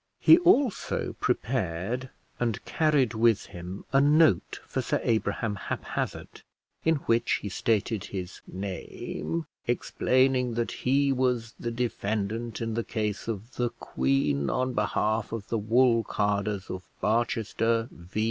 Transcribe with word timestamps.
He 0.19 0.39
also 0.39 1.13
prepared 1.19 2.09
and 2.39 2.65
carried 2.65 3.13
with 3.13 3.45
him 3.45 3.85
a 3.93 4.01
note 4.01 4.59
for 4.65 4.81
Sir 4.81 4.99
Abraham 5.03 5.53
Haphazard, 5.53 6.41
in 6.83 6.95
which 7.05 7.33
he 7.43 7.49
stated 7.49 8.05
his 8.05 8.41
name, 8.47 9.45
explaining 9.67 10.55
that 10.55 10.71
he 10.71 11.11
was 11.13 11.53
the 11.59 11.69
defendant 11.69 12.61
in 12.61 12.73
the 12.73 12.83
case 12.83 13.27
of 13.27 13.57
"The 13.57 13.69
Queen 13.69 14.49
on 14.49 14.73
behalf 14.73 15.31
of 15.31 15.47
the 15.49 15.59
Wool 15.59 16.03
carders 16.03 16.71
of 16.71 16.89
Barchester 16.99 17.87
v. 17.91 18.19